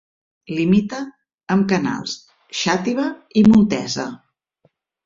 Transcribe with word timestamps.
Limita 0.59 1.01
amb 1.57 1.67
Canals, 1.73 2.17
Xàtiva 2.63 3.07
i 3.39 3.47
Montesa. 3.53 4.13